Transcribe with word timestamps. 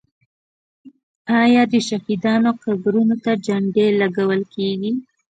آیا 1.43 1.63
د 1.73 1.75
شهیدانو 1.87 2.51
قبرونو 2.63 3.15
ته 3.23 3.31
جنډې 3.45 3.87
نه 3.91 3.97
لګول 4.01 4.41
کیږي؟ 4.53 4.91